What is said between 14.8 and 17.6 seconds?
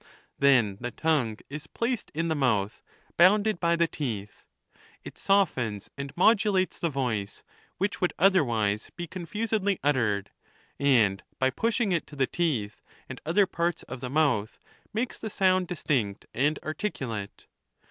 makes the sonnd distinct and articulate.